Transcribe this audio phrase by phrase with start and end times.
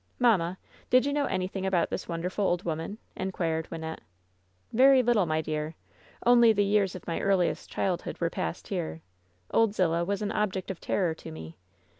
[0.17, 0.57] "Manmia,
[0.89, 3.99] did you know anything about this wonder ful old woman?" inquired Wynnette.
[4.73, 5.75] "Very little, my dear.
[6.25, 9.01] Only the years of my earliest childhood were passed here.
[9.51, 11.55] Old Zillah was an object of terror to me.